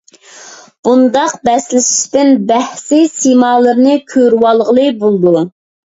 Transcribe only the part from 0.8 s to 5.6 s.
بۇنداق بەسلىشىشتىن بەھىس سىمالىرىنى كۆرۈۋالغىلى بولىدۇ.